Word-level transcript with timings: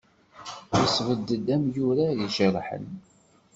Yesbedd-d 0.77 1.47
amyurar 1.55 2.17
ijerḥen. 2.25 2.87